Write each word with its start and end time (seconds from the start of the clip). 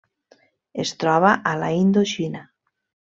Es 0.85 0.93
troba 1.03 1.33
a 1.51 1.53
la 1.65 1.69
Indoxina. 1.83 2.43